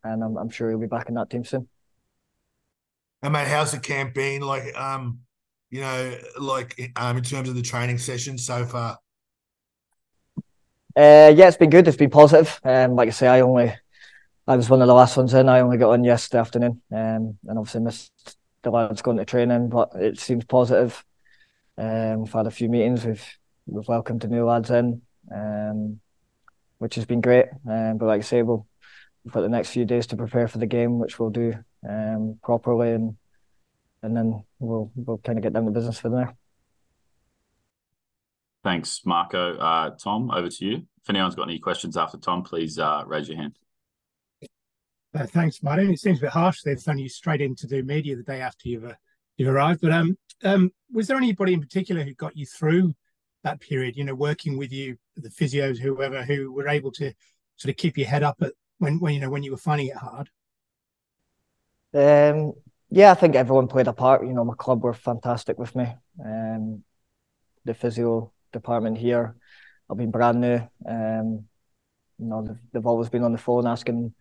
and 0.04 0.22
I'm, 0.22 0.36
I'm 0.36 0.50
sure 0.50 0.70
he'll 0.70 0.78
be 0.78 0.86
back 0.86 1.08
in 1.08 1.16
that 1.16 1.30
team 1.30 1.44
soon. 1.44 1.68
And 3.22 3.32
mate, 3.32 3.48
how's 3.48 3.72
the 3.72 3.80
camp 3.80 4.14
been? 4.14 4.42
Like, 4.42 4.72
um, 4.78 5.20
you 5.70 5.80
know, 5.80 6.18
like 6.38 6.92
um, 6.96 7.16
in 7.18 7.24
terms 7.24 7.48
of 7.48 7.54
the 7.54 7.62
training 7.62 7.98
sessions 7.98 8.44
so 8.44 8.64
far? 8.64 8.98
Uh, 10.96 11.32
yeah, 11.34 11.46
it's 11.46 11.56
been 11.56 11.70
good. 11.70 11.86
It's 11.86 11.96
been 11.96 12.10
positive. 12.10 12.60
Um, 12.64 12.96
like 12.96 13.08
I 13.08 13.12
say, 13.12 13.28
I 13.28 13.40
only, 13.40 13.72
I 14.46 14.56
was 14.56 14.68
one 14.68 14.82
of 14.82 14.88
the 14.88 14.94
last 14.94 15.16
ones 15.16 15.34
in. 15.34 15.48
I 15.48 15.60
only 15.60 15.78
got 15.78 15.90
on 15.90 16.04
yesterday 16.04 16.40
afternoon, 16.40 16.82
um, 16.92 17.38
and 17.46 17.58
obviously 17.58 17.82
missed 17.82 18.36
the 18.62 18.70
lads 18.70 19.02
going 19.02 19.18
to 19.18 19.24
training, 19.24 19.68
but 19.68 19.92
it 19.94 20.18
seems 20.18 20.44
positive. 20.44 21.04
Um, 21.76 22.22
we've 22.22 22.32
had 22.32 22.46
a 22.46 22.50
few 22.50 22.68
meetings. 22.68 23.04
We've 23.04 23.24
we've 23.66 23.86
welcomed 23.86 24.22
the 24.22 24.28
new 24.28 24.44
lads 24.44 24.70
in, 24.70 25.02
um, 25.32 26.00
which 26.78 26.96
has 26.96 27.04
been 27.04 27.20
great. 27.20 27.46
Um, 27.68 27.98
but 27.98 28.06
like 28.06 28.20
I 28.20 28.24
say, 28.24 28.42
we'll 28.42 28.66
we've 29.24 29.32
got 29.32 29.42
the 29.42 29.48
next 29.48 29.70
few 29.70 29.84
days 29.84 30.06
to 30.08 30.16
prepare 30.16 30.48
for 30.48 30.58
the 30.58 30.66
game, 30.66 30.98
which 30.98 31.18
we'll 31.18 31.30
do 31.30 31.54
um, 31.88 32.38
properly, 32.42 32.90
and 32.90 33.16
and 34.02 34.16
then 34.16 34.44
we'll 34.58 34.90
we'll 34.94 35.18
kind 35.18 35.38
of 35.38 35.42
get 35.42 35.52
down 35.52 35.64
to 35.64 35.70
business 35.70 35.98
from 35.98 36.12
there. 36.12 36.34
Thanks, 38.64 39.02
Marco. 39.04 39.56
Uh, 39.56 39.90
Tom, 39.90 40.30
over 40.30 40.48
to 40.48 40.64
you. 40.64 40.76
If 41.02 41.10
anyone's 41.10 41.34
got 41.34 41.48
any 41.48 41.58
questions 41.58 41.96
after 41.96 42.18
Tom, 42.18 42.42
please 42.42 42.78
uh, 42.78 43.04
raise 43.06 43.28
your 43.28 43.38
hand. 43.38 43.58
Uh, 45.14 45.26
thanks, 45.26 45.62
Martin. 45.62 45.90
It 45.90 46.00
seems 46.00 46.18
a 46.18 46.22
bit 46.22 46.30
harsh 46.30 46.62
they've 46.62 46.80
thrown 46.80 46.98
you 46.98 47.08
straight 47.08 47.40
in 47.40 47.54
to 47.56 47.66
do 47.66 47.82
media 47.82 48.16
the 48.16 48.22
day 48.22 48.40
after 48.40 48.68
you've 48.68 48.84
uh, 48.84 48.94
you've 49.36 49.48
arrived. 49.48 49.80
But 49.80 49.92
um, 49.92 50.18
um, 50.44 50.70
was 50.92 51.06
there 51.06 51.16
anybody 51.16 51.54
in 51.54 51.60
particular 51.60 52.02
who 52.02 52.14
got 52.14 52.36
you 52.36 52.46
through 52.46 52.94
that 53.42 53.60
period? 53.60 53.96
You 53.96 54.04
know, 54.04 54.14
working 54.14 54.58
with 54.58 54.72
you, 54.72 54.96
the 55.16 55.30
physios, 55.30 55.78
whoever, 55.78 56.24
who 56.24 56.52
were 56.52 56.68
able 56.68 56.92
to 56.92 57.12
sort 57.56 57.70
of 57.70 57.76
keep 57.76 57.96
your 57.96 58.06
head 58.06 58.22
up 58.22 58.36
at 58.42 58.52
when 58.78 59.00
when 59.00 59.14
you 59.14 59.20
know 59.20 59.30
when 59.30 59.42
you 59.42 59.50
were 59.50 59.56
finding 59.56 59.88
it 59.88 59.96
hard. 59.96 60.28
Um, 61.94 62.52
yeah, 62.90 63.10
I 63.10 63.14
think 63.14 63.34
everyone 63.34 63.68
played 63.68 63.88
a 63.88 63.92
part. 63.92 64.26
You 64.26 64.32
know, 64.32 64.44
my 64.44 64.54
club 64.54 64.82
were 64.82 64.94
fantastic 64.94 65.58
with 65.58 65.74
me. 65.76 65.86
Um, 66.24 66.84
the 67.64 67.74
physio 67.74 68.32
department 68.52 68.96
here 68.98 69.36
I've 69.90 69.96
been 69.96 70.10
brand 70.10 70.40
new. 70.40 70.60
Um, 70.86 71.44
you 72.18 72.26
know, 72.26 72.44
they've, 72.46 72.58
they've 72.72 72.86
always 72.86 73.08
been 73.08 73.24
on 73.24 73.32
the 73.32 73.38
phone 73.38 73.66
asking 73.66 74.14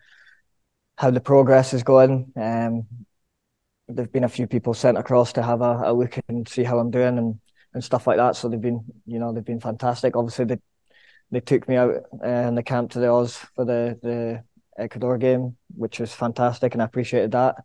how 0.97 1.11
the 1.11 1.19
progress 1.19 1.73
is 1.73 1.83
going. 1.83 2.31
Um, 2.35 2.87
there've 3.87 4.11
been 4.11 4.23
a 4.23 4.29
few 4.29 4.47
people 4.47 4.73
sent 4.73 4.97
across 4.97 5.33
to 5.33 5.43
have 5.43 5.61
a, 5.61 5.81
a 5.85 5.93
look 5.93 6.17
and 6.27 6.47
see 6.47 6.63
how 6.63 6.79
I'm 6.79 6.91
doing 6.91 7.17
and, 7.17 7.39
and 7.73 7.83
stuff 7.83 8.07
like 8.07 8.17
that. 8.17 8.35
So 8.35 8.49
they've 8.49 8.59
been, 8.61 8.83
you 9.05 9.19
know, 9.19 9.33
they've 9.33 9.43
been 9.45 9.59
fantastic. 9.59 10.15
Obviously, 10.15 10.45
they 10.45 10.57
they 11.29 11.41
took 11.41 11.67
me 11.67 11.75
out 11.75 11.93
uh, 12.23 12.27
in 12.27 12.55
the 12.55 12.63
camp 12.63 12.91
to 12.91 12.99
the 12.99 13.09
Oz 13.09 13.35
for 13.55 13.65
the 13.65 13.99
the 14.01 14.43
Ecuador 14.77 15.17
game, 15.17 15.57
which 15.75 15.99
was 15.99 16.13
fantastic, 16.13 16.73
and 16.73 16.81
I 16.81 16.85
appreciated 16.85 17.31
that. 17.31 17.55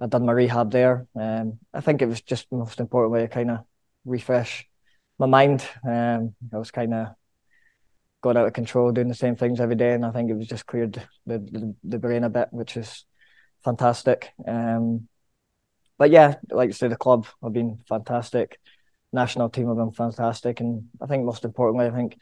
I 0.00 0.06
done 0.06 0.26
my 0.26 0.32
rehab 0.32 0.70
there. 0.70 1.06
Um, 1.14 1.58
I 1.74 1.80
think 1.80 2.02
it 2.02 2.06
was 2.06 2.20
just 2.22 2.48
the 2.50 2.56
most 2.56 2.80
important 2.80 3.12
way 3.12 3.20
to 3.22 3.28
kind 3.28 3.50
of 3.50 3.64
refresh 4.04 4.66
my 5.18 5.26
mind. 5.26 5.66
Um, 5.84 6.34
I 6.52 6.58
was 6.58 6.70
kind 6.70 6.94
of 6.94 7.08
got 8.20 8.36
out 8.36 8.46
of 8.46 8.52
control 8.52 8.92
doing 8.92 9.08
the 9.08 9.14
same 9.14 9.36
things 9.36 9.60
every 9.60 9.76
day, 9.76 9.92
and 9.92 10.04
I 10.04 10.10
think 10.10 10.30
it 10.30 10.36
was 10.36 10.46
just 10.46 10.66
cleared 10.66 10.94
the 11.26 11.38
the, 11.38 11.74
the 11.84 11.98
brain 11.98 12.24
a 12.24 12.30
bit, 12.30 12.48
which 12.50 12.76
is 12.76 13.04
fantastic. 13.64 14.32
Um, 14.46 15.08
but 15.98 16.10
yeah, 16.10 16.36
like 16.50 16.70
I 16.70 16.72
say, 16.72 16.88
the 16.88 16.96
club 16.96 17.26
have 17.42 17.52
been 17.52 17.80
fantastic. 17.88 18.60
National 19.12 19.48
team 19.50 19.68
have 19.68 19.76
been 19.76 19.92
fantastic, 19.92 20.60
and 20.60 20.88
I 21.00 21.06
think 21.06 21.24
most 21.24 21.44
importantly, 21.44 21.86
I 21.86 21.90
think 21.90 22.18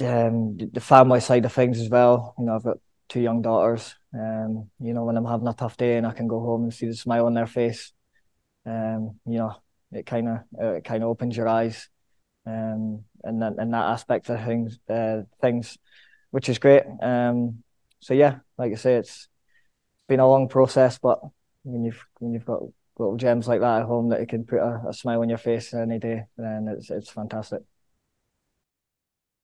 um, 0.00 0.56
the 0.56 0.80
family 0.80 1.20
side 1.20 1.44
of 1.44 1.52
things 1.52 1.80
as 1.80 1.88
well. 1.88 2.34
You 2.38 2.46
know, 2.46 2.54
I've 2.54 2.64
got 2.64 2.78
two 3.08 3.20
young 3.20 3.42
daughters. 3.42 3.94
Um, 4.14 4.70
you 4.80 4.92
know, 4.92 5.04
when 5.04 5.16
I'm 5.16 5.24
having 5.24 5.46
a 5.48 5.54
tough 5.54 5.76
day 5.76 5.96
and 5.96 6.06
I 6.06 6.12
can 6.12 6.28
go 6.28 6.40
home 6.40 6.64
and 6.64 6.74
see 6.74 6.86
the 6.86 6.94
smile 6.94 7.26
on 7.26 7.34
their 7.34 7.46
face, 7.46 7.92
um, 8.66 9.20
you 9.26 9.38
know, 9.38 9.56
it 9.92 10.06
kind 10.06 10.28
of 10.28 10.38
it 10.60 10.84
kind 10.84 11.02
of 11.02 11.10
opens 11.10 11.36
your 11.36 11.48
eyes, 11.48 11.88
um, 12.46 13.04
and 13.24 13.42
that 13.42 13.54
and 13.58 13.72
that 13.74 13.90
aspect 13.90 14.28
of 14.30 14.44
things, 14.44 14.78
uh, 14.88 15.22
things, 15.40 15.78
which 16.30 16.48
is 16.48 16.58
great. 16.58 16.84
Um, 17.02 17.62
so 18.00 18.14
yeah, 18.14 18.40
like 18.58 18.72
I 18.72 18.76
say, 18.76 18.94
it's 18.96 19.28
been 20.08 20.20
a 20.20 20.28
long 20.28 20.48
process, 20.48 20.98
but 20.98 21.20
when 21.64 21.84
you've 21.84 22.04
when 22.18 22.34
you've 22.34 22.44
got 22.46 22.62
little 22.98 23.16
gems 23.16 23.48
like 23.48 23.60
that 23.60 23.80
at 23.82 23.86
home 23.86 24.10
that 24.10 24.20
you 24.20 24.26
can 24.26 24.44
put 24.44 24.58
a, 24.58 24.82
a 24.88 24.92
smile 24.94 25.20
on 25.22 25.28
your 25.28 25.38
face 25.38 25.72
any 25.74 25.98
day, 25.98 26.24
then 26.36 26.68
it's 26.68 26.90
it's 26.90 27.10
fantastic. 27.10 27.62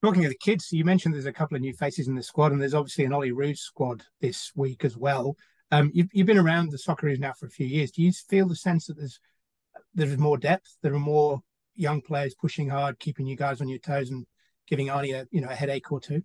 Talking 0.02 0.24
of 0.24 0.30
the 0.30 0.38
kids, 0.38 0.70
you 0.72 0.84
mentioned 0.84 1.14
there's 1.14 1.26
a 1.26 1.32
couple 1.32 1.56
of 1.56 1.62
new 1.62 1.72
faces 1.72 2.06
in 2.06 2.14
the 2.14 2.22
squad, 2.22 2.52
and 2.52 2.60
there's 2.60 2.74
obviously 2.74 3.04
an 3.04 3.12
Olyroos 3.12 3.58
squad 3.58 4.02
this 4.20 4.52
week 4.54 4.84
as 4.84 4.96
well. 4.96 5.36
Um, 5.70 5.90
you've, 5.94 6.08
you've 6.12 6.26
been 6.26 6.38
around 6.38 6.70
the 6.70 6.76
Socceroos 6.76 7.18
now 7.18 7.32
for 7.32 7.46
a 7.46 7.50
few 7.50 7.66
years. 7.66 7.90
Do 7.90 8.02
you 8.02 8.12
feel 8.12 8.46
the 8.46 8.54
sense 8.54 8.86
that 8.86 8.96
there's 8.96 9.18
there's 9.94 10.18
more 10.18 10.36
depth? 10.36 10.76
There 10.82 10.94
are 10.94 10.98
more 10.98 11.40
young 11.74 12.00
players 12.02 12.34
pushing 12.34 12.68
hard, 12.68 12.98
keeping 12.98 13.26
you 13.26 13.36
guys 13.36 13.60
on 13.60 13.68
your 13.68 13.78
toes, 13.78 14.10
and 14.10 14.26
giving 14.66 14.88
Arnie 14.88 15.14
a 15.14 15.26
you 15.30 15.40
know 15.40 15.48
a 15.48 15.54
headache 15.54 15.90
or 15.90 16.00
two. 16.00 16.22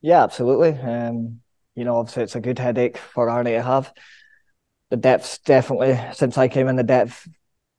Yeah, 0.00 0.22
absolutely. 0.22 0.70
Um, 0.78 1.40
you 1.74 1.84
know, 1.84 1.96
obviously 1.96 2.22
it's 2.22 2.36
a 2.36 2.40
good 2.40 2.58
headache 2.58 2.96
for 2.96 3.26
Arnie 3.26 3.56
to 3.56 3.62
have. 3.62 3.92
The 4.90 4.96
depth's 4.96 5.38
definitely 5.38 6.00
since 6.14 6.38
I 6.38 6.48
came 6.48 6.68
in, 6.68 6.76
the 6.76 6.84
depth, 6.84 7.28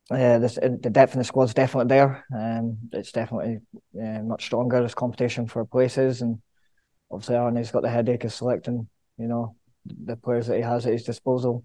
uh, 0.09 0.39
this, 0.39 0.55
the 0.55 0.89
depth 0.89 1.13
in 1.13 1.19
the 1.19 1.25
squad's 1.25 1.53
definitely 1.53 1.89
there. 1.89 2.25
Um, 2.33 2.77
it's 2.93 3.11
definitely 3.11 3.59
uh, 4.01 4.21
much 4.23 4.45
stronger. 4.45 4.79
There's 4.79 4.95
competition 4.95 5.47
for 5.47 5.65
places, 5.65 6.21
and 6.21 6.41
obviously 7.11 7.35
Arnie's 7.35 7.71
got 7.71 7.83
the 7.83 7.89
headache 7.89 8.23
of 8.23 8.33
selecting, 8.33 8.87
you 9.17 9.27
know, 9.27 9.55
the 9.85 10.15
players 10.15 10.47
that 10.47 10.57
he 10.57 10.61
has 10.63 10.85
at 10.85 10.93
his 10.93 11.03
disposal. 11.03 11.63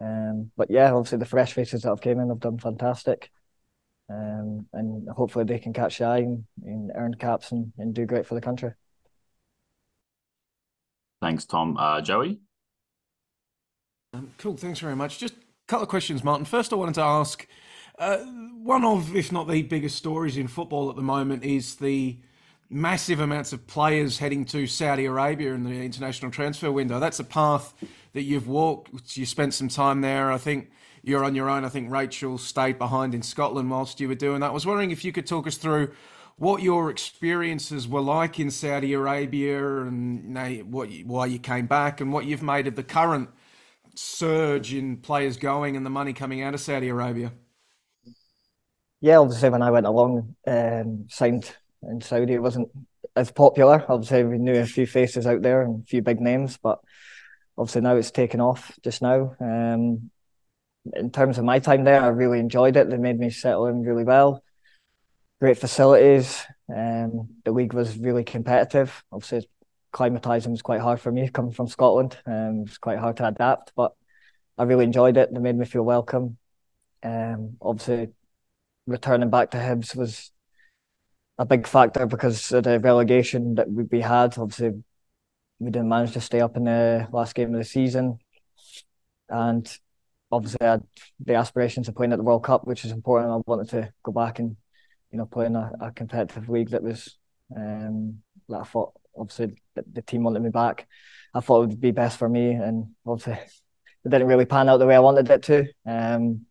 Um, 0.00 0.50
but 0.56 0.70
yeah, 0.70 0.92
obviously 0.92 1.18
the 1.18 1.26
fresh 1.26 1.52
faces 1.52 1.82
that 1.82 1.88
have 1.88 2.00
came 2.00 2.20
in 2.20 2.28
have 2.28 2.40
done 2.40 2.58
fantastic. 2.58 3.30
Um, 4.10 4.66
and 4.72 5.08
hopefully 5.08 5.44
they 5.44 5.58
can 5.58 5.72
catch 5.72 5.98
the 5.98 6.04
eye 6.04 6.18
and, 6.18 6.44
and 6.62 6.92
earn 6.94 7.14
caps 7.14 7.52
and, 7.52 7.72
and 7.78 7.94
do 7.94 8.04
great 8.04 8.26
for 8.26 8.34
the 8.34 8.40
country. 8.40 8.72
Thanks, 11.22 11.46
Tom. 11.46 11.76
Uh, 11.78 12.02
Joey? 12.02 12.40
Um, 14.12 14.30
cool, 14.36 14.56
thanks 14.56 14.78
very 14.78 14.94
much. 14.94 15.18
Just 15.18 15.34
a 15.34 15.38
couple 15.68 15.84
of 15.84 15.88
questions, 15.88 16.22
Martin. 16.22 16.44
First, 16.44 16.72
I 16.72 16.76
wanted 16.76 16.96
to 16.96 17.02
ask 17.02 17.46
uh, 17.98 18.18
one 18.18 18.84
of, 18.84 19.14
if 19.14 19.30
not 19.30 19.48
the 19.48 19.62
biggest 19.62 19.96
stories 19.96 20.36
in 20.36 20.48
football 20.48 20.90
at 20.90 20.96
the 20.96 21.02
moment 21.02 21.44
is 21.44 21.76
the 21.76 22.18
massive 22.70 23.20
amounts 23.20 23.52
of 23.52 23.66
players 23.66 24.18
heading 24.18 24.44
to 24.46 24.66
Saudi 24.66 25.04
Arabia 25.04 25.54
in 25.54 25.64
the 25.64 25.82
international 25.82 26.30
transfer 26.30 26.72
window. 26.72 26.98
That's 26.98 27.20
a 27.20 27.24
path 27.24 27.74
that 28.14 28.22
you've 28.22 28.48
walked. 28.48 29.16
You 29.16 29.26
spent 29.26 29.54
some 29.54 29.68
time 29.68 30.00
there. 30.00 30.32
I 30.32 30.38
think 30.38 30.70
you're 31.02 31.24
on 31.24 31.34
your 31.34 31.48
own. 31.48 31.64
I 31.64 31.68
think 31.68 31.90
Rachel 31.90 32.38
stayed 32.38 32.78
behind 32.78 33.14
in 33.14 33.22
Scotland 33.22 33.70
whilst 33.70 34.00
you 34.00 34.08
were 34.08 34.14
doing 34.14 34.40
that. 34.40 34.50
I 34.50 34.54
was 34.54 34.66
wondering 34.66 34.90
if 34.90 35.04
you 35.04 35.12
could 35.12 35.26
talk 35.26 35.46
us 35.46 35.56
through 35.56 35.92
what 36.36 36.62
your 36.62 36.90
experiences 36.90 37.86
were 37.86 38.00
like 38.00 38.40
in 38.40 38.50
Saudi 38.50 38.92
Arabia 38.92 39.82
and 39.82 40.24
you 40.24 40.30
know, 40.30 40.50
what 40.64 40.90
why 41.04 41.26
you 41.26 41.38
came 41.38 41.66
back 41.66 42.00
and 42.00 42.12
what 42.12 42.24
you've 42.24 42.42
made 42.42 42.66
of 42.66 42.74
the 42.74 42.82
current 42.82 43.28
surge 43.94 44.74
in 44.74 44.96
players 44.96 45.36
going 45.36 45.76
and 45.76 45.86
the 45.86 45.90
money 45.90 46.12
coming 46.12 46.42
out 46.42 46.54
of 46.54 46.60
Saudi 46.60 46.88
Arabia. 46.88 47.32
Yeah, 49.04 49.18
obviously 49.18 49.50
when 49.50 49.60
I 49.60 49.70
went 49.70 49.84
along, 49.84 50.34
um, 50.46 51.04
signed 51.10 51.54
in 51.82 52.00
Saudi, 52.00 52.32
it 52.32 52.42
wasn't 52.42 52.70
as 53.14 53.30
popular. 53.30 53.84
Obviously 53.86 54.24
we 54.24 54.38
knew 54.38 54.54
a 54.54 54.64
few 54.64 54.86
faces 54.86 55.26
out 55.26 55.42
there 55.42 55.60
and 55.60 55.82
a 55.82 55.86
few 55.86 56.00
big 56.00 56.22
names, 56.22 56.56
but 56.56 56.80
obviously 57.58 57.82
now 57.82 57.96
it's 57.96 58.10
taken 58.10 58.40
off 58.40 58.72
just 58.82 59.02
now. 59.02 59.36
Um, 59.38 60.10
in 60.94 61.10
terms 61.10 61.36
of 61.36 61.44
my 61.44 61.58
time 61.58 61.84
there, 61.84 62.00
I 62.00 62.06
really 62.06 62.38
enjoyed 62.38 62.78
it. 62.78 62.88
They 62.88 62.96
made 62.96 63.18
me 63.18 63.28
settle 63.28 63.66
in 63.66 63.82
really 63.82 64.04
well. 64.04 64.42
Great 65.38 65.58
facilities. 65.58 66.42
Um, 66.74 67.28
the 67.44 67.52
league 67.52 67.74
was 67.74 67.98
really 67.98 68.24
competitive. 68.24 69.04
Obviously, 69.12 69.46
climatising 69.92 70.52
was 70.52 70.62
quite 70.62 70.80
hard 70.80 70.98
for 70.98 71.12
me 71.12 71.28
coming 71.28 71.52
from 71.52 71.68
Scotland. 71.68 72.16
Um, 72.24 72.60
it 72.60 72.68
was 72.70 72.78
quite 72.78 72.98
hard 73.00 73.18
to 73.18 73.28
adapt, 73.28 73.74
but 73.76 73.92
I 74.56 74.62
really 74.62 74.84
enjoyed 74.86 75.18
it. 75.18 75.28
They 75.30 75.40
made 75.40 75.58
me 75.58 75.66
feel 75.66 75.82
welcome. 75.82 76.38
Um, 77.02 77.58
obviously, 77.60 78.14
returning 78.86 79.30
back 79.30 79.50
to 79.50 79.58
Hibs 79.58 79.96
was 79.96 80.30
a 81.38 81.44
big 81.44 81.66
factor 81.66 82.06
because 82.06 82.52
of 82.52 82.64
the 82.64 82.78
relegation 82.80 83.54
that 83.56 83.70
we 83.70 84.00
had. 84.00 84.38
Obviously, 84.38 84.82
we 85.58 85.70
didn't 85.70 85.88
manage 85.88 86.12
to 86.12 86.20
stay 86.20 86.40
up 86.40 86.56
in 86.56 86.64
the 86.64 87.08
last 87.12 87.34
game 87.34 87.54
of 87.54 87.58
the 87.58 87.64
season, 87.64 88.18
and 89.28 89.78
obviously 90.30 90.58
I 90.62 90.72
had 90.72 90.82
the 91.20 91.34
aspirations 91.34 91.88
of 91.88 91.94
playing 91.94 92.12
at 92.12 92.18
the 92.18 92.24
World 92.24 92.44
Cup, 92.44 92.66
which 92.66 92.84
is 92.84 92.92
important. 92.92 93.32
I 93.32 93.40
wanted 93.46 93.68
to 93.70 93.92
go 94.02 94.12
back 94.12 94.38
and 94.38 94.56
you 95.10 95.18
know 95.18 95.26
play 95.26 95.46
in 95.46 95.56
a, 95.56 95.72
a 95.80 95.92
competitive 95.92 96.48
league 96.48 96.70
that 96.70 96.82
was 96.82 97.16
um, 97.56 98.18
that 98.48 98.60
I 98.60 98.64
thought 98.64 98.92
obviously 99.16 99.62
the, 99.74 99.84
the, 99.92 100.02
team 100.02 100.24
wanted 100.24 100.42
me 100.42 100.50
back. 100.50 100.88
I 101.34 101.40
thought 101.40 101.62
it 101.62 101.68
would 101.68 101.80
be 101.80 101.92
best 101.92 102.18
for 102.18 102.28
me, 102.28 102.50
and 102.52 102.94
obviously 103.06 103.34
it 104.04 104.08
didn't 104.08 104.26
really 104.26 104.44
pan 104.44 104.68
out 104.68 104.78
the 104.78 104.86
way 104.86 104.96
I 104.96 105.00
wanted 105.00 105.30
it 105.30 105.42
to. 105.44 105.66
Um, 105.86 106.46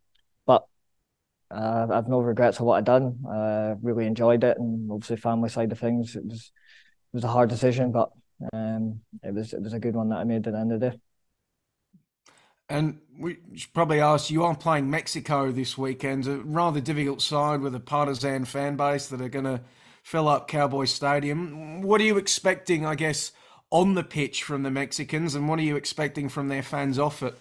uh, 1.54 1.88
I've 1.92 2.08
no 2.08 2.20
regrets 2.20 2.60
of 2.60 2.66
what 2.66 2.78
I've 2.78 2.86
done. 2.86 3.20
I 3.30 3.36
uh, 3.36 3.76
really 3.82 4.06
enjoyed 4.06 4.44
it, 4.44 4.58
and 4.58 4.92
obviously 4.92 5.18
family 5.18 5.50
side 5.50 5.72
of 5.72 5.80
things, 5.80 6.16
it 6.16 6.26
was 6.26 6.52
it 7.14 7.18
was 7.18 7.24
a 7.24 7.30
hard 7.30 7.50
decision, 7.50 7.92
but 7.92 8.12
um, 8.54 9.02
it 9.22 9.34
was 9.34 9.54
it 9.54 9.62
was 9.62 9.74
a 9.74 9.80
good 9.80 9.96
one 9.96 10.10
that 10.10 10.18
I 10.18 10.24
made 10.24 10.48
at 10.48 10.54
the 10.54 10.60
end 10.60 10.72
of 10.74 10.80
the 10.80 10.90
day. 10.92 11.00
And 12.70 13.00
we 13.20 13.38
should 13.56 13.74
probably 13.74 14.00
ask 14.00 14.32
you 14.32 14.44
are 14.44 14.56
playing 14.56 14.90
Mexico 14.90 15.52
this 15.52 15.78
weekend, 15.78 16.28
a 16.28 16.38
rather 16.38 16.80
difficult 16.80 17.22
side 17.22 17.62
with 17.62 17.76
a 17.76 17.80
partisan 17.80 18.46
fan 18.46 18.76
base 18.76 19.08
that 19.08 19.22
are 19.22 19.30
going 19.30 19.46
to 19.46 19.62
fill 20.02 20.28
up 20.28 20.48
Cowboy 20.48 20.86
Stadium. 20.86 21.82
What 21.82 22.02
are 22.02 22.06
you 22.06 22.18
expecting, 22.18 22.86
I 22.86 22.96
guess, 22.96 23.32
on 23.70 23.94
the 23.94 24.04
pitch 24.04 24.44
from 24.44 24.64
the 24.64 24.72
Mexicans, 24.72 25.36
and 25.36 25.48
what 25.48 25.60
are 25.60 25.64
you 25.64 25.76
expecting 25.76 26.30
from 26.30 26.48
their 26.48 26.64
fans 26.64 26.98
off 26.98 27.22
it? 27.22 27.38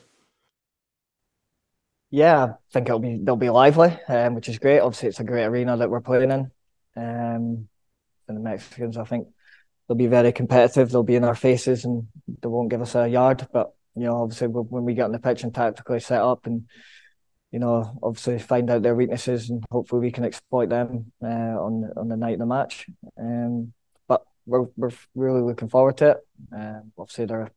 Yeah, 2.13 2.45
I 2.45 2.55
think 2.71 2.89
it'll 2.89 2.99
be 2.99 3.17
they'll 3.17 3.37
be 3.37 3.49
lively, 3.49 3.99
um, 4.07 4.35
which 4.35 4.51
is 4.51 4.59
great. 4.59 4.81
Obviously, 4.81 5.09
it's 5.09 5.21
a 5.21 5.25
great 5.25 5.47
arena 5.47 5.79
that 5.79 5.89
we're 5.89 6.03
playing 6.03 6.31
in. 6.31 6.51
Um, 6.95 7.69
and 8.29 8.37
the 8.37 8.41
Mexicans, 8.41 8.99
I 8.99 9.05
think, 9.05 9.29
they'll 9.89 9.97
be 9.97 10.09
very 10.09 10.31
competitive. 10.31 10.91
They'll 10.91 11.03
be 11.03 11.17
in 11.17 11.25
our 11.25 11.35
faces, 11.35 11.87
and 11.87 12.09
they 12.29 12.49
won't 12.49 12.69
give 12.69 12.83
us 12.83 12.95
a 12.95 13.09
yard. 13.09 13.49
But 13.51 13.73
you 13.97 14.03
know, 14.03 14.23
obviously 14.23 14.49
when 14.49 14.85
we 14.85 14.93
get 14.93 15.07
on 15.07 15.13
the 15.13 15.19
pitch 15.19 15.43
and 15.43 15.55
tactically 15.55 16.01
set 16.01 16.21
up 16.21 16.45
and 16.45 16.67
you 17.51 17.59
know, 17.59 17.99
obviously 18.03 18.39
find 18.39 18.69
out 18.71 18.83
their 18.83 18.95
weaknesses 18.95 19.49
and 19.51 19.65
hopefully 19.71 20.01
we 20.01 20.11
can 20.11 20.25
exploit 20.25 20.69
them 20.69 21.13
uh, 21.23 21.27
on 21.27 21.91
on 21.97 22.09
the 22.09 22.17
night 22.17 22.35
of 22.35 22.39
the 22.41 22.47
match. 22.47 22.87
Um, 23.19 23.73
but 24.07 24.23
we're 24.45 24.67
we're 24.77 24.91
really 25.15 25.41
looking 25.41 25.69
forward 25.71 25.97
to 25.99 26.11
it. 26.11 26.17
Um, 26.55 26.93
obviously 26.99 27.25
they're 27.25 27.51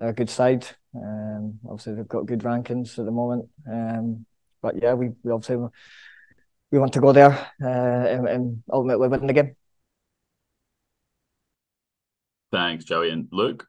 they're 0.00 0.10
a 0.10 0.14
good 0.14 0.30
side. 0.30 0.66
Um, 0.94 1.58
obviously 1.64 1.94
they've 1.94 2.08
got 2.08 2.26
good 2.26 2.40
rankings 2.40 2.98
at 2.98 3.04
the 3.04 3.10
moment. 3.10 3.48
Um, 3.70 4.26
but 4.60 4.80
yeah, 4.80 4.94
we, 4.94 5.10
we 5.22 5.32
obviously 5.32 5.68
we 6.70 6.78
want 6.78 6.92
to 6.94 7.00
go 7.00 7.12
there 7.12 7.32
uh, 7.62 7.66
and, 7.66 8.28
and 8.28 8.62
ultimately 8.70 9.08
win 9.08 9.26
the 9.26 9.32
game. 9.32 9.56
Thanks, 12.50 12.84
Joey 12.84 13.10
and 13.10 13.28
Luke. 13.32 13.66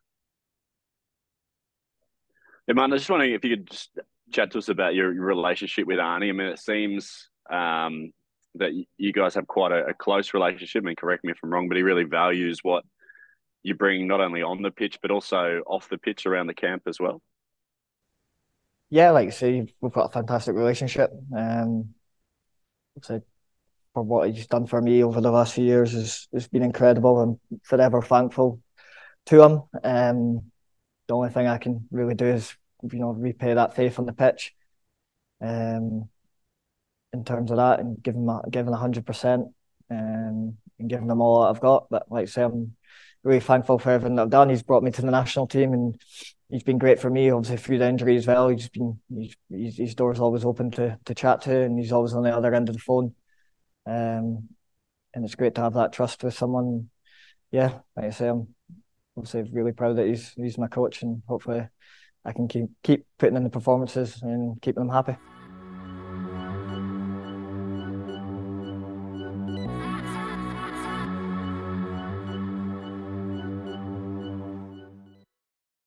Hey, 2.67 2.73
man, 2.73 2.91
I 2.91 2.93
was 2.93 3.01
just 3.01 3.09
wondering 3.09 3.33
if 3.33 3.43
you 3.43 3.57
could 3.57 3.69
just 3.69 3.97
chat 4.31 4.51
to 4.51 4.57
us 4.57 4.69
about 4.69 4.95
your, 4.95 5.13
your 5.13 5.25
relationship 5.25 5.87
with 5.87 5.99
Arnie. 5.99 6.29
I 6.29 6.31
mean, 6.31 6.47
it 6.47 6.59
seems 6.59 7.29
um, 7.49 8.11
that 8.55 8.71
you 8.97 9.13
guys 9.13 9.35
have 9.35 9.47
quite 9.47 9.71
a, 9.71 9.87
a, 9.87 9.93
close 9.93 10.33
relationship. 10.33 10.83
I 10.83 10.85
mean, 10.85 10.95
correct 10.95 11.23
me 11.23 11.31
if 11.31 11.37
I'm 11.43 11.51
wrong, 11.51 11.67
but 11.67 11.77
he 11.77 11.83
really 11.83 12.03
values 12.03 12.59
what 12.61 12.83
you 13.63 13.75
bring 13.75 14.07
not 14.07 14.21
only 14.21 14.43
on 14.43 14.61
the 14.61 14.71
pitch 14.71 14.99
but 15.01 15.11
also 15.11 15.61
off 15.65 15.89
the 15.89 15.97
pitch 15.97 16.25
around 16.25 16.47
the 16.47 16.53
camp 16.53 16.83
as 16.87 16.99
well. 16.99 17.21
Yeah, 18.89 19.11
like 19.11 19.27
I 19.27 19.31
say, 19.31 19.65
we've 19.81 19.91
got 19.91 20.09
a 20.09 20.13
fantastic 20.13 20.55
relationship. 20.55 21.11
Um, 21.35 21.95
so 23.01 23.21
for 23.93 24.03
what 24.03 24.29
he's 24.29 24.47
done 24.47 24.67
for 24.67 24.81
me 24.81 25.03
over 25.03 25.21
the 25.21 25.31
last 25.31 25.53
few 25.53 25.65
years 25.65 25.93
has 25.93 26.27
has 26.33 26.47
been 26.47 26.63
incredible. 26.63 27.19
I'm 27.19 27.59
forever 27.63 28.01
thankful 28.01 28.61
to 29.27 29.41
him. 29.41 29.63
Um, 29.83 30.51
the 31.07 31.15
only 31.15 31.29
thing 31.29 31.47
I 31.47 31.57
can 31.57 31.87
really 31.91 32.15
do 32.15 32.25
is 32.25 32.55
you 32.83 32.99
know 32.99 33.11
repay 33.11 33.53
that 33.53 33.75
faith 33.75 33.97
on 33.97 34.05
the 34.05 34.13
pitch. 34.13 34.53
Um, 35.41 36.09
in 37.13 37.23
terms 37.23 37.51
of 37.51 37.57
that, 37.57 37.79
and 37.79 38.01
giving 38.01 38.23
him 38.23 38.73
a, 38.73 38.77
hundred 38.77 39.05
percent, 39.05 39.47
um, 39.91 40.57
and 40.79 40.89
giving 40.89 41.07
them 41.07 41.21
all 41.21 41.41
that 41.41 41.49
I've 41.49 41.61
got. 41.61 41.87
But 41.89 42.11
like 42.11 42.23
I 42.23 42.25
say, 42.25 42.43
I'm 42.43 42.75
really 43.23 43.39
thankful 43.39 43.79
for 43.79 43.91
everything 43.91 44.15
that 44.15 44.23
I've 44.23 44.29
done. 44.29 44.49
He's 44.49 44.63
brought 44.63 44.83
me 44.83 44.91
to 44.91 45.01
the 45.01 45.11
national 45.11 45.47
team, 45.47 45.73
and 45.73 45.99
he's 46.49 46.63
been 46.63 46.77
great 46.77 46.99
for 46.99 47.09
me. 47.09 47.29
Obviously 47.29 47.57
through 47.57 47.79
the 47.79 47.87
injury 47.87 48.15
as 48.17 48.27
well, 48.27 48.49
he's 48.49 48.69
been 48.69 48.99
he's, 49.09 49.35
he's, 49.49 49.77
his 49.77 49.95
door's 49.95 50.19
always 50.19 50.45
open 50.45 50.71
to 50.71 50.97
to 51.05 51.15
chat 51.15 51.41
to, 51.41 51.61
and 51.61 51.79
he's 51.79 51.91
always 51.91 52.13
on 52.13 52.23
the 52.23 52.35
other 52.35 52.53
end 52.53 52.69
of 52.69 52.75
the 52.75 52.81
phone. 52.81 53.15
Um, 53.85 54.49
and 55.13 55.25
it's 55.25 55.35
great 55.35 55.55
to 55.55 55.61
have 55.61 55.73
that 55.73 55.93
trust 55.93 56.23
with 56.23 56.33
someone. 56.33 56.89
Yeah, 57.51 57.79
like 57.95 58.07
I 58.07 58.09
say, 58.09 58.29
I'm 58.29 58.47
obviously 59.15 59.49
really 59.51 59.73
proud 59.73 59.97
that 59.97 60.07
he's 60.07 60.33
he's 60.35 60.57
my 60.57 60.67
coach, 60.67 61.01
and 61.01 61.21
hopefully 61.27 61.67
I 62.25 62.31
can 62.33 62.47
keep 62.47 62.65
keep 62.83 63.05
putting 63.17 63.37
in 63.37 63.43
the 63.43 63.49
performances 63.49 64.21
and 64.21 64.61
keep 64.61 64.75
them 64.75 64.89
happy. 64.89 65.17